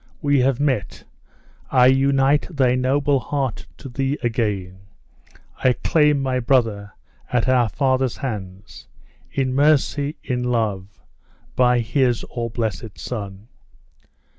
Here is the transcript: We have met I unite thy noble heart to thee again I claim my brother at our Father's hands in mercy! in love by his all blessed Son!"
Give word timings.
We 0.19 0.39
have 0.39 0.59
met 0.59 1.03
I 1.69 1.85
unite 1.85 2.47
thy 2.49 2.73
noble 2.73 3.19
heart 3.19 3.67
to 3.77 3.87
thee 3.87 4.17
again 4.23 4.79
I 5.63 5.73
claim 5.73 6.23
my 6.23 6.39
brother 6.39 6.93
at 7.31 7.47
our 7.47 7.69
Father's 7.69 8.17
hands 8.17 8.87
in 9.31 9.53
mercy! 9.53 10.15
in 10.23 10.41
love 10.43 11.03
by 11.55 11.81
his 11.81 12.23
all 12.23 12.49
blessed 12.49 12.97
Son!" 12.97 13.47